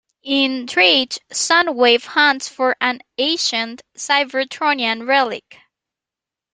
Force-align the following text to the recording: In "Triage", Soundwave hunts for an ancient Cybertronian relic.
In 0.23 0.65
"Triage", 0.65 1.19
Soundwave 1.31 2.05
hunts 2.05 2.47
for 2.49 2.75
an 2.81 3.01
ancient 3.19 3.83
Cybertronian 3.95 5.07
relic. 5.07 5.59